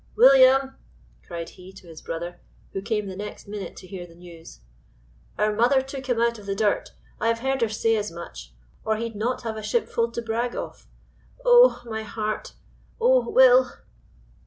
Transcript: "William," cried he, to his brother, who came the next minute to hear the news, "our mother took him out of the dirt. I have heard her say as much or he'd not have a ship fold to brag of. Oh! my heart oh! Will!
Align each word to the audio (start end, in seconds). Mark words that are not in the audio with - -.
"William," 0.15 0.77
cried 1.27 1.49
he, 1.49 1.71
to 1.73 1.85
his 1.87 2.01
brother, 2.01 2.39
who 2.73 2.81
came 2.81 3.05
the 3.05 3.15
next 3.15 3.47
minute 3.47 3.75
to 3.75 3.85
hear 3.85 4.07
the 4.07 4.15
news, 4.15 4.61
"our 5.37 5.53
mother 5.55 5.79
took 5.79 6.07
him 6.07 6.19
out 6.19 6.39
of 6.39 6.47
the 6.47 6.55
dirt. 6.55 6.93
I 7.19 7.27
have 7.27 7.41
heard 7.41 7.61
her 7.61 7.69
say 7.69 7.95
as 7.97 8.11
much 8.11 8.51
or 8.83 8.95
he'd 8.97 9.15
not 9.15 9.43
have 9.43 9.57
a 9.57 9.61
ship 9.61 9.87
fold 9.87 10.15
to 10.15 10.23
brag 10.23 10.55
of. 10.55 10.87
Oh! 11.45 11.83
my 11.85 12.01
heart 12.01 12.53
oh! 12.99 13.29
Will! 13.29 13.73